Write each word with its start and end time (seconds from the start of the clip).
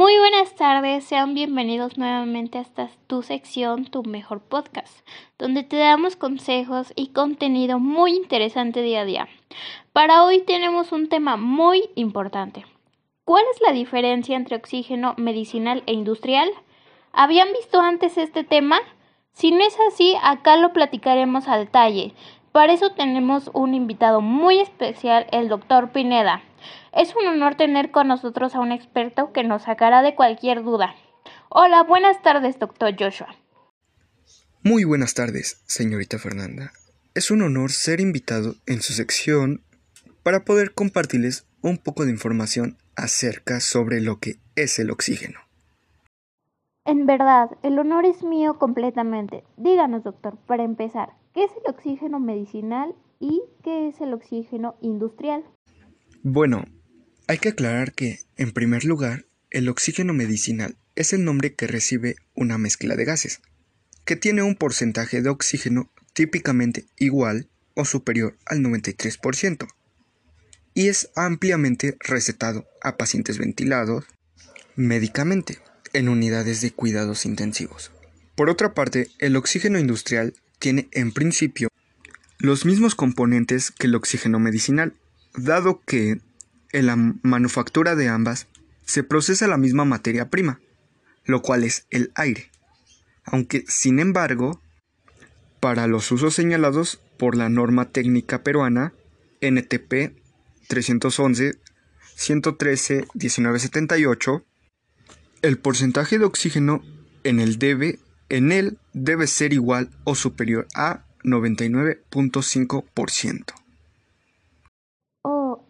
Muy 0.00 0.16
buenas 0.16 0.54
tardes, 0.54 1.04
sean 1.04 1.34
bienvenidos 1.34 1.98
nuevamente 1.98 2.56
a 2.56 2.62
esta 2.62 2.88
tu 3.06 3.22
sección, 3.22 3.84
tu 3.84 4.02
mejor 4.02 4.40
podcast, 4.40 5.06
donde 5.38 5.62
te 5.62 5.76
damos 5.76 6.16
consejos 6.16 6.94
y 6.96 7.08
contenido 7.08 7.78
muy 7.78 8.12
interesante 8.12 8.80
día 8.80 9.02
a 9.02 9.04
día. 9.04 9.28
Para 9.92 10.24
hoy 10.24 10.40
tenemos 10.40 10.92
un 10.92 11.10
tema 11.10 11.36
muy 11.36 11.90
importante. 11.96 12.64
¿Cuál 13.26 13.44
es 13.54 13.60
la 13.60 13.74
diferencia 13.74 14.36
entre 14.36 14.56
oxígeno 14.56 15.12
medicinal 15.18 15.82
e 15.84 15.92
industrial? 15.92 16.48
¿Habían 17.12 17.52
visto 17.52 17.82
antes 17.82 18.16
este 18.16 18.42
tema? 18.42 18.78
Si 19.32 19.52
no 19.52 19.62
es 19.62 19.76
así, 19.92 20.16
acá 20.22 20.56
lo 20.56 20.72
platicaremos 20.72 21.46
al 21.46 21.66
detalle. 21.66 22.14
Para 22.52 22.72
eso 22.72 22.92
tenemos 22.94 23.48
un 23.54 23.74
invitado 23.74 24.20
muy 24.20 24.58
especial, 24.58 25.26
el 25.30 25.48
doctor 25.48 25.92
Pineda. 25.92 26.42
Es 26.92 27.14
un 27.14 27.28
honor 27.28 27.54
tener 27.54 27.92
con 27.92 28.08
nosotros 28.08 28.56
a 28.56 28.60
un 28.60 28.72
experto 28.72 29.32
que 29.32 29.44
nos 29.44 29.62
sacará 29.62 30.02
de 30.02 30.16
cualquier 30.16 30.64
duda. 30.64 30.96
Hola, 31.48 31.84
buenas 31.84 32.20
tardes, 32.22 32.58
doctor 32.58 32.96
Joshua. 32.98 33.28
Muy 34.64 34.82
buenas 34.82 35.14
tardes, 35.14 35.62
señorita 35.66 36.18
Fernanda. 36.18 36.72
Es 37.14 37.30
un 37.30 37.42
honor 37.42 37.70
ser 37.70 38.00
invitado 38.00 38.56
en 38.66 38.82
su 38.82 38.94
sección 38.94 39.62
para 40.24 40.44
poder 40.44 40.74
compartirles 40.74 41.46
un 41.62 41.78
poco 41.78 42.04
de 42.04 42.10
información 42.10 42.78
acerca 42.96 43.60
sobre 43.60 44.00
lo 44.00 44.18
que 44.18 44.36
es 44.56 44.80
el 44.80 44.90
oxígeno. 44.90 45.38
En 46.84 47.06
verdad, 47.06 47.50
el 47.62 47.78
honor 47.78 48.06
es 48.06 48.24
mío 48.24 48.58
completamente. 48.58 49.44
Díganos, 49.56 50.02
doctor, 50.02 50.36
para 50.46 50.64
empezar, 50.64 51.10
¿qué 51.34 51.44
es 51.44 51.50
el 51.64 51.72
oxígeno 51.72 52.20
medicinal 52.20 52.94
y 53.18 53.42
qué 53.62 53.88
es 53.88 54.00
el 54.00 54.12
oxígeno 54.12 54.76
industrial? 54.80 55.44
Bueno, 56.22 56.64
hay 57.28 57.38
que 57.38 57.50
aclarar 57.50 57.92
que, 57.92 58.18
en 58.36 58.52
primer 58.52 58.84
lugar, 58.84 59.26
el 59.50 59.68
oxígeno 59.68 60.12
medicinal 60.12 60.76
es 60.96 61.12
el 61.12 61.24
nombre 61.24 61.54
que 61.54 61.66
recibe 61.66 62.16
una 62.34 62.58
mezcla 62.58 62.96
de 62.96 63.04
gases, 63.04 63.40
que 64.04 64.16
tiene 64.16 64.42
un 64.42 64.56
porcentaje 64.56 65.22
de 65.22 65.30
oxígeno 65.30 65.90
típicamente 66.12 66.86
igual 66.98 67.48
o 67.74 67.84
superior 67.84 68.36
al 68.46 68.60
93%, 68.60 69.68
y 70.74 70.88
es 70.88 71.10
ampliamente 71.14 71.96
recetado 72.00 72.66
a 72.82 72.96
pacientes 72.96 73.38
ventilados 73.38 74.04
médicamente 74.76 75.58
en 75.92 76.08
unidades 76.08 76.60
de 76.60 76.70
cuidados 76.70 77.26
intensivos. 77.26 77.92
Por 78.34 78.48
otra 78.48 78.74
parte, 78.74 79.08
el 79.18 79.36
oxígeno 79.36 79.78
industrial 79.78 80.34
tiene 80.60 80.88
en 80.92 81.10
principio 81.10 81.68
los 82.38 82.64
mismos 82.64 82.94
componentes 82.94 83.72
que 83.72 83.88
el 83.88 83.96
oxígeno 83.96 84.38
medicinal, 84.38 84.94
dado 85.34 85.80
que 85.84 86.20
en 86.72 86.86
la 86.86 86.96
manufactura 86.96 87.96
de 87.96 88.08
ambas 88.08 88.46
se 88.84 89.02
procesa 89.02 89.48
la 89.48 89.56
misma 89.56 89.84
materia 89.84 90.30
prima, 90.30 90.60
lo 91.24 91.42
cual 91.42 91.64
es 91.64 91.86
el 91.90 92.12
aire, 92.14 92.50
aunque 93.24 93.64
sin 93.66 93.98
embargo, 93.98 94.60
para 95.58 95.86
los 95.86 96.10
usos 96.12 96.34
señalados 96.34 97.00
por 97.18 97.36
la 97.36 97.48
norma 97.48 97.90
técnica 97.90 98.42
peruana 98.42 98.94
NTP 99.40 100.14
311 100.68 101.58
113 102.16 103.06
1978, 103.14 104.44
el 105.42 105.58
porcentaje 105.58 106.18
de 106.18 106.24
oxígeno 106.24 106.82
en 107.24 107.40
el 107.40 107.58
debe 107.58 107.98
en 108.30 108.52
él 108.52 108.78
debe 108.94 109.26
ser 109.26 109.52
igual 109.52 109.90
o 110.04 110.14
superior 110.14 110.66
a 110.74 111.04
99.5%. 111.24 113.60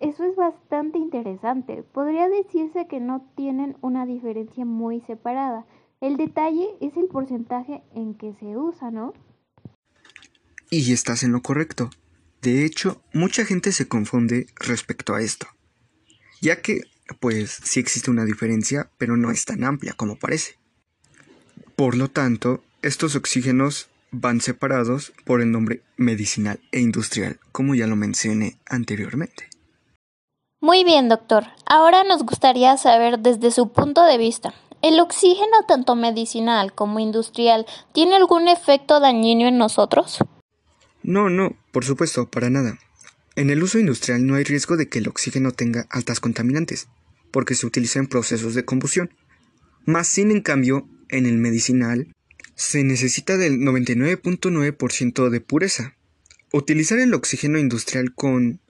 Eso 0.00 0.24
es 0.24 0.34
bastante 0.34 0.98
interesante. 0.98 1.82
Podría 1.82 2.28
decirse 2.28 2.86
que 2.88 3.00
no 3.00 3.30
tienen 3.36 3.76
una 3.82 4.06
diferencia 4.06 4.64
muy 4.64 5.02
separada. 5.02 5.66
El 6.00 6.16
detalle 6.16 6.66
es 6.80 6.96
el 6.96 7.06
porcentaje 7.06 7.82
en 7.94 8.14
que 8.14 8.34
se 8.40 8.56
usa, 8.56 8.90
¿no? 8.90 9.12
Y 10.70 10.92
estás 10.92 11.22
en 11.22 11.32
lo 11.32 11.42
correcto. 11.42 11.90
De 12.40 12.64
hecho, 12.64 13.02
mucha 13.12 13.44
gente 13.44 13.72
se 13.72 13.88
confunde 13.88 14.46
respecto 14.56 15.14
a 15.14 15.20
esto, 15.20 15.46
ya 16.40 16.62
que, 16.62 16.84
pues, 17.20 17.50
sí 17.50 17.78
existe 17.78 18.10
una 18.10 18.24
diferencia, 18.24 18.90
pero 18.96 19.18
no 19.18 19.30
es 19.30 19.44
tan 19.44 19.64
amplia 19.64 19.92
como 19.92 20.16
parece. 20.16 20.59
Por 21.80 21.96
lo 21.96 22.08
tanto, 22.08 22.62
estos 22.82 23.16
oxígenos 23.16 23.88
van 24.10 24.42
separados 24.42 25.14
por 25.24 25.40
el 25.40 25.50
nombre 25.50 25.80
medicinal 25.96 26.60
e 26.72 26.80
industrial, 26.80 27.40
como 27.52 27.74
ya 27.74 27.86
lo 27.86 27.96
mencioné 27.96 28.58
anteriormente. 28.66 29.48
Muy 30.60 30.84
bien, 30.84 31.08
doctor. 31.08 31.46
Ahora 31.64 32.04
nos 32.04 32.22
gustaría 32.24 32.76
saber 32.76 33.20
desde 33.20 33.50
su 33.50 33.72
punto 33.72 34.04
de 34.04 34.18
vista, 34.18 34.52
¿el 34.82 35.00
oxígeno 35.00 35.64
tanto 35.66 35.96
medicinal 35.96 36.74
como 36.74 37.00
industrial 37.00 37.64
tiene 37.94 38.14
algún 38.14 38.48
efecto 38.48 39.00
dañino 39.00 39.48
en 39.48 39.56
nosotros? 39.56 40.18
No, 41.02 41.30
no, 41.30 41.56
por 41.72 41.86
supuesto, 41.86 42.28
para 42.28 42.50
nada. 42.50 42.78
En 43.36 43.48
el 43.48 43.62
uso 43.62 43.78
industrial 43.78 44.26
no 44.26 44.34
hay 44.34 44.44
riesgo 44.44 44.76
de 44.76 44.90
que 44.90 44.98
el 44.98 45.08
oxígeno 45.08 45.52
tenga 45.52 45.86
altas 45.88 46.20
contaminantes, 46.20 46.88
porque 47.30 47.54
se 47.54 47.64
utiliza 47.64 48.00
en 48.00 48.06
procesos 48.06 48.52
de 48.54 48.66
combustión. 48.66 49.14
Más 49.86 50.08
sin 50.08 50.30
en 50.30 50.42
cambio, 50.42 50.86
en 51.10 51.26
el 51.26 51.38
medicinal 51.38 52.14
se 52.54 52.84
necesita 52.84 53.36
del 53.36 53.58
99.9% 53.58 55.28
de 55.30 55.40
pureza. 55.40 55.96
Utilizar 56.52 56.98
el 56.98 57.14
oxígeno 57.14 57.58
industrial 57.58 58.14
con 58.14 58.60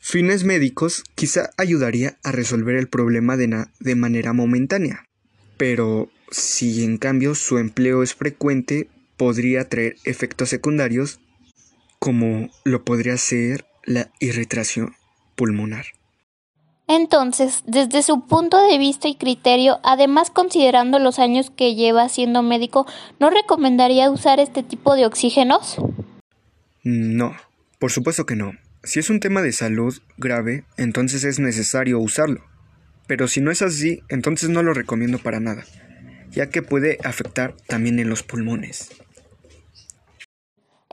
fines 0.00 0.44
médicos 0.44 1.04
quizá 1.14 1.50
ayudaría 1.56 2.18
a 2.22 2.32
resolver 2.32 2.76
el 2.76 2.88
problema 2.88 3.36
de, 3.36 3.66
de 3.80 3.94
manera 3.94 4.32
momentánea, 4.32 5.06
pero 5.56 6.10
si 6.30 6.84
en 6.84 6.98
cambio 6.98 7.34
su 7.34 7.58
empleo 7.58 8.02
es 8.02 8.14
frecuente, 8.14 8.88
podría 9.16 9.68
traer 9.68 9.96
efectos 10.04 10.48
secundarios 10.48 11.20
como 11.98 12.50
lo 12.64 12.84
podría 12.84 13.16
ser 13.16 13.64
la 13.84 14.10
irritación 14.20 14.94
pulmonar. 15.36 15.86
Entonces, 16.86 17.62
desde 17.66 18.02
su 18.02 18.26
punto 18.26 18.62
de 18.68 18.76
vista 18.76 19.08
y 19.08 19.14
criterio, 19.14 19.80
además 19.82 20.30
considerando 20.30 20.98
los 20.98 21.18
años 21.18 21.50
que 21.50 21.74
lleva 21.74 22.08
siendo 22.10 22.42
médico, 22.42 22.86
¿no 23.18 23.30
recomendaría 23.30 24.10
usar 24.10 24.38
este 24.38 24.62
tipo 24.62 24.94
de 24.94 25.06
oxígenos? 25.06 25.76
No, 26.82 27.34
por 27.78 27.90
supuesto 27.90 28.26
que 28.26 28.36
no. 28.36 28.52
Si 28.82 29.00
es 29.00 29.08
un 29.08 29.18
tema 29.18 29.40
de 29.40 29.52
salud 29.52 29.98
grave, 30.18 30.64
entonces 30.76 31.24
es 31.24 31.38
necesario 31.38 31.98
usarlo. 31.98 32.44
Pero 33.06 33.28
si 33.28 33.40
no 33.40 33.50
es 33.50 33.62
así, 33.62 34.02
entonces 34.10 34.50
no 34.50 34.62
lo 34.62 34.74
recomiendo 34.74 35.18
para 35.18 35.40
nada, 35.40 35.64
ya 36.30 36.50
que 36.50 36.60
puede 36.60 36.98
afectar 37.02 37.54
también 37.66 37.98
en 37.98 38.10
los 38.10 38.22
pulmones. 38.22 38.90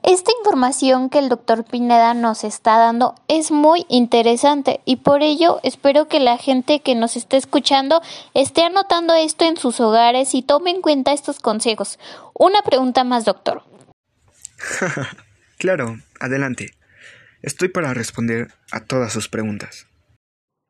Esta 0.04 0.32
información 0.40 1.12
que 1.12 1.20
el 1.20 1.30
doctor 1.30 1.64
Pineda 1.64 2.16
nos 2.16 2.44
está 2.44 2.80
dando 2.80 3.14
es 3.28 3.52
muy 3.52 3.86
interesante 3.88 4.82
y 4.84 4.96
por 4.96 5.22
ello 5.22 5.60
espero 5.62 6.08
que 6.08 6.20
la 6.20 6.40
gente 6.40 6.82
que 6.82 6.96
nos 6.96 7.16
esté 7.16 7.38
escuchando 7.38 8.02
esté 8.34 8.64
anotando 8.64 9.14
esto 9.14 9.46
en 9.46 9.58
sus 9.58 9.80
hogares 9.80 10.34
y 10.34 10.42
tome 10.42 10.72
en 10.72 10.82
cuenta 10.82 11.14
estos 11.14 11.40
consejos. 11.40 12.00
Una 12.34 12.64
pregunta 12.64 13.04
más, 13.04 13.26
doctor. 13.26 13.64
claro, 15.60 15.98
adelante. 16.20 16.72
Estoy 17.44 17.70
para 17.70 17.94
responder 17.94 18.48
a 18.72 18.80
todas 18.80 19.14
sus 19.14 19.30
preguntas. 19.30 19.86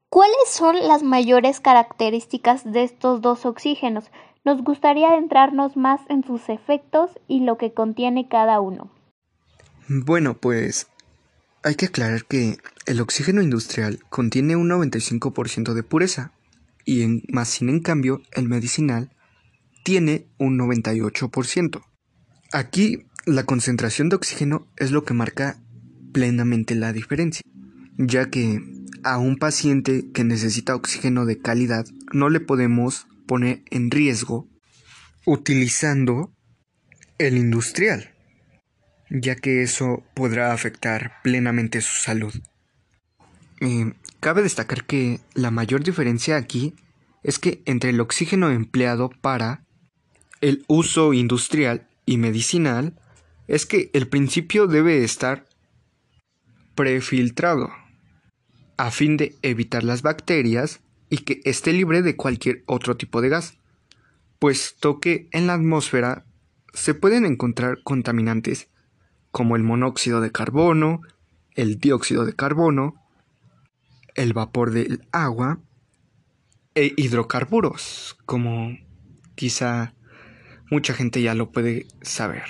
¿Cuáles 0.09 0.49
son 0.49 0.75
las 0.89 1.03
mayores 1.03 1.61
características 1.61 2.69
de 2.69 2.83
estos 2.83 3.21
dos 3.21 3.45
oxígenos? 3.45 4.11
Nos 4.43 4.61
gustaría 4.61 5.09
adentrarnos 5.09 5.77
más 5.77 6.01
en 6.09 6.25
sus 6.25 6.49
efectos 6.49 7.11
y 7.29 7.45
lo 7.45 7.57
que 7.57 7.73
contiene 7.73 8.27
cada 8.27 8.59
uno. 8.59 8.91
Bueno, 9.93 10.37
pues 10.37 10.87
hay 11.63 11.75
que 11.75 11.87
aclarar 11.87 12.23
que 12.23 12.59
el 12.85 13.01
oxígeno 13.01 13.41
industrial 13.41 13.99
contiene 14.09 14.55
un 14.55 14.69
95% 14.69 15.73
de 15.73 15.83
pureza 15.83 16.31
y 16.85 17.01
en, 17.01 17.23
más 17.27 17.49
sin 17.49 17.67
en 17.67 17.81
cambio 17.81 18.21
el 18.31 18.47
medicinal 18.47 19.11
tiene 19.83 20.27
un 20.37 20.57
98%. 20.57 21.83
Aquí 22.53 23.05
la 23.25 23.43
concentración 23.43 24.07
de 24.07 24.15
oxígeno 24.15 24.65
es 24.77 24.91
lo 24.91 25.03
que 25.03 25.13
marca 25.13 25.59
plenamente 26.13 26.73
la 26.75 26.93
diferencia, 26.93 27.43
ya 27.97 28.29
que 28.29 28.63
a 29.03 29.17
un 29.17 29.35
paciente 29.35 30.09
que 30.13 30.23
necesita 30.23 30.73
oxígeno 30.73 31.25
de 31.25 31.39
calidad 31.39 31.85
no 32.13 32.29
le 32.29 32.39
podemos 32.39 33.07
poner 33.27 33.61
en 33.69 33.91
riesgo 33.91 34.47
utilizando 35.25 36.33
el 37.17 37.35
industrial, 37.35 38.11
ya 39.11 39.35
que 39.35 39.61
eso 39.61 40.03
podrá 40.13 40.53
afectar 40.53 41.21
plenamente 41.21 41.81
su 41.81 42.01
salud. 42.01 42.33
Eh, 43.59 43.93
cabe 44.21 44.41
destacar 44.41 44.85
que 44.85 45.19
la 45.33 45.51
mayor 45.51 45.83
diferencia 45.83 46.37
aquí 46.37 46.75
es 47.21 47.37
que 47.37 47.61
entre 47.65 47.89
el 47.89 47.99
oxígeno 47.99 48.49
empleado 48.49 49.09
para 49.09 49.65
el 50.39 50.63
uso 50.67 51.13
industrial 51.13 51.87
y 52.05 52.17
medicinal 52.17 52.95
es 53.47 53.65
que 53.65 53.91
el 53.93 54.07
principio 54.07 54.65
debe 54.65 55.03
estar 55.03 55.45
prefiltrado, 56.73 57.69
a 58.77 58.91
fin 58.91 59.17
de 59.17 59.35
evitar 59.41 59.83
las 59.83 60.01
bacterias 60.01 60.79
y 61.09 61.17
que 61.17 61.41
esté 61.43 61.73
libre 61.73 62.01
de 62.01 62.15
cualquier 62.15 62.63
otro 62.65 62.95
tipo 62.95 63.21
de 63.21 63.29
gas, 63.29 63.57
puesto 64.39 64.99
que 65.01 65.27
en 65.31 65.47
la 65.47 65.53
atmósfera 65.55 66.25
se 66.73 66.93
pueden 66.93 67.25
encontrar 67.25 67.83
contaminantes 67.83 68.69
como 69.31 69.55
el 69.55 69.63
monóxido 69.63 70.21
de 70.21 70.31
carbono, 70.31 71.01
el 71.55 71.79
dióxido 71.79 72.25
de 72.25 72.35
carbono, 72.35 72.95
el 74.15 74.33
vapor 74.33 74.71
del 74.71 75.07
agua 75.11 75.59
e 76.75 76.93
hidrocarburos, 76.95 78.17
como 78.25 78.77
quizá 79.35 79.93
mucha 80.69 80.93
gente 80.93 81.21
ya 81.21 81.33
lo 81.33 81.51
puede 81.51 81.87
saber. 82.01 82.43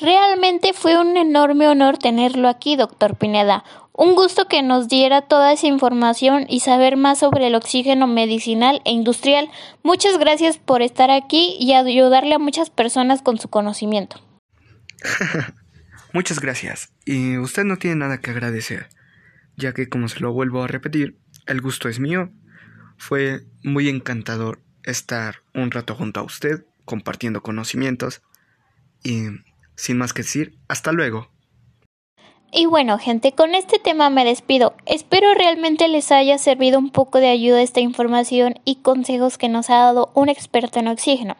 Realmente 0.00 0.72
fue 0.72 0.98
un 0.98 1.16
enorme 1.16 1.68
honor 1.68 1.98
tenerlo 1.98 2.48
aquí, 2.48 2.76
doctor 2.76 3.16
Pineda. 3.16 3.64
Un 3.92 4.14
gusto 4.14 4.46
que 4.46 4.62
nos 4.62 4.88
diera 4.88 5.22
toda 5.22 5.52
esa 5.52 5.66
información 5.66 6.46
y 6.48 6.60
saber 6.60 6.96
más 6.96 7.18
sobre 7.18 7.48
el 7.48 7.54
oxígeno 7.54 8.06
medicinal 8.06 8.80
e 8.84 8.92
industrial. 8.92 9.50
Muchas 9.82 10.16
gracias 10.16 10.58
por 10.58 10.80
estar 10.80 11.10
aquí 11.10 11.56
y 11.58 11.74
ayudarle 11.74 12.34
a 12.34 12.38
muchas 12.38 12.70
personas 12.70 13.20
con 13.20 13.38
su 13.38 13.48
conocimiento. 13.48 14.20
Muchas 16.12 16.40
gracias. 16.40 16.92
Y 17.04 17.38
usted 17.38 17.64
no 17.64 17.76
tiene 17.76 17.96
nada 17.96 18.20
que 18.20 18.30
agradecer, 18.30 18.88
ya 19.56 19.72
que 19.72 19.88
como 19.88 20.08
se 20.08 20.20
lo 20.20 20.32
vuelvo 20.32 20.62
a 20.62 20.68
repetir, 20.68 21.16
el 21.46 21.60
gusto 21.60 21.88
es 21.88 22.00
mío. 22.00 22.30
Fue 22.96 23.44
muy 23.62 23.88
encantador 23.88 24.60
estar 24.82 25.42
un 25.54 25.70
rato 25.70 25.94
junto 25.94 26.20
a 26.20 26.24
usted, 26.24 26.64
compartiendo 26.84 27.42
conocimientos. 27.42 28.22
Y 29.02 29.28
sin 29.76 29.98
más 29.98 30.12
que 30.12 30.22
decir, 30.22 30.58
hasta 30.68 30.92
luego. 30.92 31.30
Y 32.52 32.66
bueno, 32.66 32.98
gente, 32.98 33.30
con 33.30 33.54
este 33.54 33.78
tema 33.78 34.10
me 34.10 34.24
despido. 34.24 34.74
Espero 34.84 35.32
realmente 35.34 35.86
les 35.86 36.10
haya 36.10 36.36
servido 36.36 36.80
un 36.80 36.90
poco 36.90 37.20
de 37.20 37.28
ayuda 37.28 37.62
esta 37.62 37.78
información 37.78 38.54
y 38.64 38.74
consejos 38.76 39.38
que 39.38 39.48
nos 39.48 39.70
ha 39.70 39.76
dado 39.76 40.10
un 40.14 40.28
experto 40.28 40.80
en 40.80 40.88
oxígeno. 40.88 41.36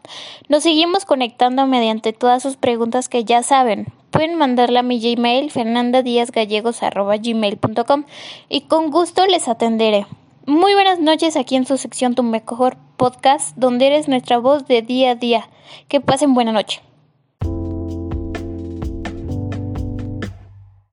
Nos 0.48 0.62
seguimos 0.62 1.04
conectando 1.04 1.66
mediante 1.66 2.12
todas 2.12 2.44
sus 2.44 2.56
preguntas 2.56 3.08
que 3.08 3.24
ya 3.24 3.42
saben. 3.42 3.88
Pueden 4.12 4.36
mandarla 4.36 4.78
a 4.80 4.84
mi 4.84 5.00
Gmail 5.00 5.50
fernandadiazgallegos.gmail.com 5.50 8.04
y 8.48 8.60
con 8.62 8.90
gusto 8.90 9.26
les 9.26 9.48
atenderé. 9.48 10.06
Muy 10.46 10.72
buenas 10.74 11.00
noches 11.00 11.36
aquí 11.36 11.56
en 11.56 11.66
su 11.66 11.76
sección 11.76 12.14
Tu 12.14 12.22
Mejor 12.22 12.76
Podcast, 12.96 13.56
donde 13.56 13.88
eres 13.88 14.06
nuestra 14.06 14.38
voz 14.38 14.68
de 14.68 14.82
día 14.82 15.10
a 15.10 15.16
día. 15.16 15.50
Que 15.88 16.00
pasen 16.00 16.34
buena 16.34 16.52
noche. 16.52 16.82